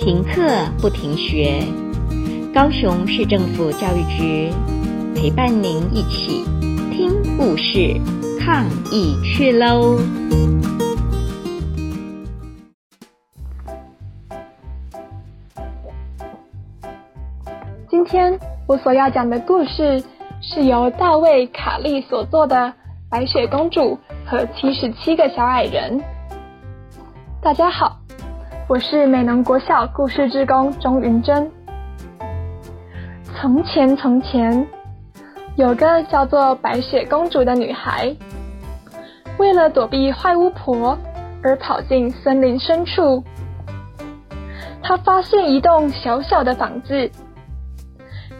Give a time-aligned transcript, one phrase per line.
[0.00, 0.40] 停课
[0.80, 1.62] 不停学，
[2.54, 4.50] 高雄市政府教育局
[5.14, 6.42] 陪伴您一起
[6.90, 8.00] 听故事、
[8.40, 9.98] 抗疫去喽！
[17.90, 20.02] 今天我所要讲的故事
[20.40, 22.56] 是由大卫·卡利所作的
[23.10, 26.00] 《白雪公主和七十七个小矮人》。
[27.42, 27.99] 大家好。
[28.70, 31.50] 我是美浓国小故事之工钟云珍。
[33.34, 34.64] 从前，从前
[35.56, 38.14] 有个叫做白雪公主的女孩，
[39.38, 40.96] 为了躲避坏巫婆
[41.42, 43.24] 而跑进森林深处。
[44.84, 47.10] 她发现一栋小小的房子，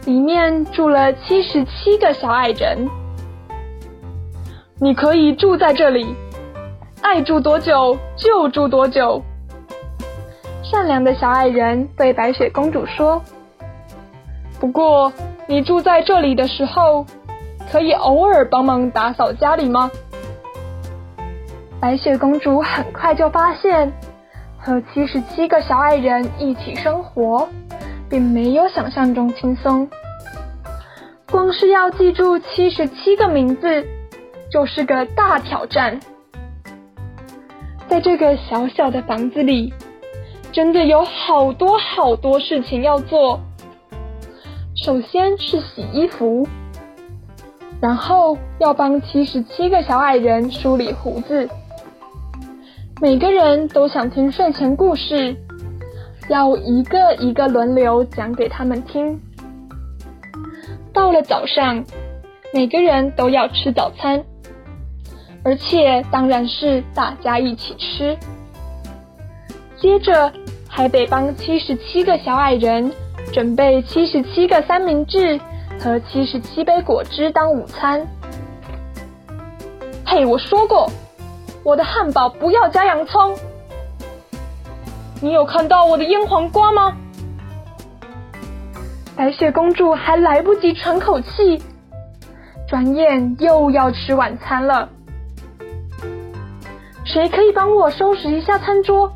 [0.05, 2.87] 里面住了七十七个小矮人。
[4.79, 6.15] 你可以住在这里，
[7.01, 9.21] 爱住多久就住多久。
[10.71, 13.21] 善良的小矮人对白雪公主说
[14.57, 15.11] ：“不过，
[15.45, 17.05] 你住在这里的时候，
[17.69, 19.91] 可以偶尔帮忙打扫家里吗？”
[21.81, 23.91] 白雪公主很快就发现，
[24.57, 27.49] 和七十七个小矮人一起生活，
[28.09, 29.89] 并没有想象中轻松。
[31.29, 33.85] 光是要记住七十七个名字，
[34.49, 35.99] 就是个大挑战。
[37.89, 39.73] 在这个小小的房子里。
[40.51, 43.39] 真的有好多好多事情要做。
[44.75, 46.47] 首先是洗衣服，
[47.79, 51.47] 然后要帮七十七个小矮人梳理胡子。
[53.01, 55.35] 每个人都想听睡前故事，
[56.29, 59.19] 要一个一个轮流讲给他们听。
[60.93, 61.83] 到了早上，
[62.53, 64.23] 每个人都要吃早餐，
[65.43, 68.17] 而且当然是大家一起吃。
[69.77, 70.31] 接着
[70.73, 72.93] 还得帮七十七个小矮人
[73.33, 75.37] 准备七十七个三明治
[75.77, 78.07] 和七十七杯果汁当午餐。
[80.05, 80.89] 嘿，我说过，
[81.61, 83.37] 我的汉堡不要加洋葱。
[85.21, 86.95] 你有看到我的腌黄瓜吗？
[89.17, 91.61] 白雪公主还来不及喘口气，
[92.67, 94.87] 转眼又要吃晚餐了。
[97.03, 99.11] 谁可以帮我收拾一下餐桌？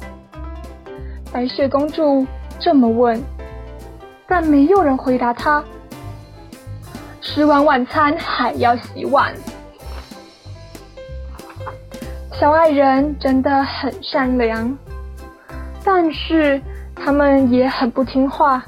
[1.32, 2.26] 白雪公主
[2.60, 3.22] 这么问，
[4.28, 5.64] 但没有人回答她。
[7.22, 9.34] 吃完晚餐还要洗碗。
[12.40, 14.78] 小矮人真的很善良，
[15.84, 16.62] 但是
[16.96, 18.64] 他们也很不听话，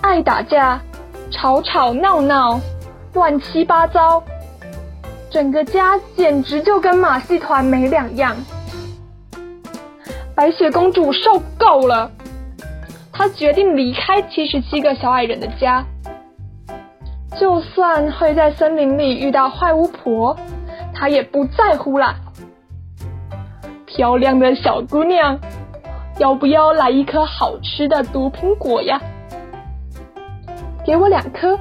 [0.00, 0.80] 爱打架，
[1.30, 2.60] 吵吵闹闹，
[3.14, 4.22] 乱七八糟，
[5.30, 8.36] 整个家简直就跟马戏团没两样。
[10.34, 12.10] 白雪公主受够了，
[13.12, 15.84] 她决定离开七十七个小矮人的家。
[17.38, 20.36] 就算会在森林里遇到坏巫婆，
[20.94, 22.14] 她也不在乎啦。
[23.86, 25.38] 漂亮的小姑娘，
[26.18, 29.00] 要不要来一颗好吃的毒苹果呀？
[30.84, 31.58] 给我两颗。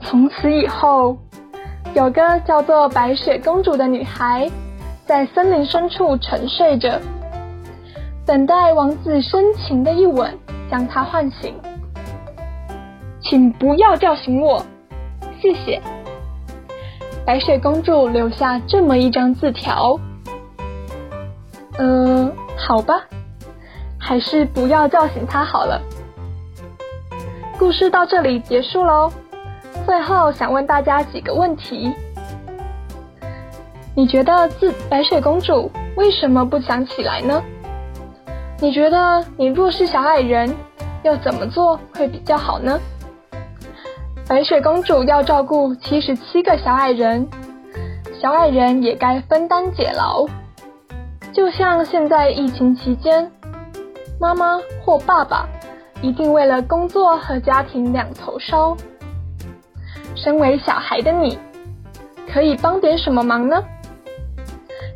[0.00, 1.16] 从此以后，
[1.94, 4.50] 有个叫做白雪公主的女孩。
[5.06, 6.98] 在森林深处沉睡着，
[8.24, 10.38] 等待王子深情的一吻
[10.70, 11.54] 将她唤醒。
[13.20, 14.64] 请不要叫醒我，
[15.40, 15.80] 谢谢。
[17.26, 19.98] 白雪公主留下这么一张字条。
[21.78, 23.04] 呃，好吧，
[23.98, 25.80] 还是不要叫醒她好了。
[27.58, 29.12] 故事到这里结束喽。
[29.84, 31.92] 最后想问大家几个问题。
[33.96, 37.40] 你觉得自白雪公主为什么不想起来呢？
[38.58, 40.52] 你觉得你若是小矮人，
[41.04, 42.80] 要怎么做会比较好呢？
[44.28, 47.28] 白雪公主要照顾七十七个小矮人，
[48.20, 50.26] 小矮人也该分担解劳。
[51.32, 53.30] 就像现在疫情期间，
[54.18, 55.48] 妈妈或爸爸
[56.02, 58.76] 一定为了工作和家庭两头烧。
[60.16, 61.38] 身为小孩的你，
[62.32, 63.62] 可以帮点什么忙呢？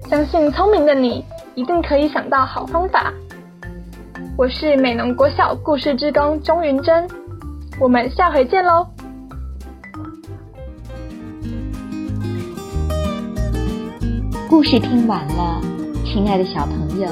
[0.09, 1.23] 相信聪明的你
[1.55, 3.13] 一定可以想到好方法。
[4.39, 7.07] 我是美浓国小故事之工钟云珍，
[7.79, 8.87] 我们下回见喽。
[14.49, 15.61] 故事听完了，
[16.07, 17.11] 亲爱的小朋友，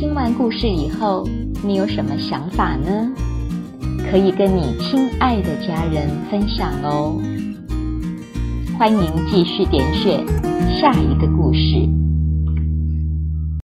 [0.00, 1.22] 听完故事以后，
[1.62, 3.12] 你有什么想法呢？
[4.10, 7.20] 可以跟你亲爱的家人分享哦。
[8.78, 10.24] 欢迎继续点选
[10.80, 12.05] 下一个故事。